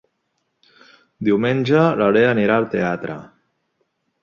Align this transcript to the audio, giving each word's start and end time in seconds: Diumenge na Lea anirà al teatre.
Diumenge 1.27 1.85
na 2.01 2.09
Lea 2.17 2.31
anirà 2.35 2.57
al 2.63 2.69
teatre. 2.75 3.21